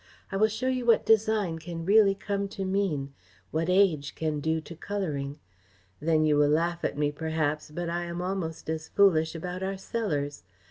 [0.31, 3.13] I will show you what design can really come to mean,
[3.51, 5.37] what age can do to colouring.
[5.99, 9.77] Then you will laugh at me, perhaps, but I am almost as foolish about our
[9.77, 10.43] cellars.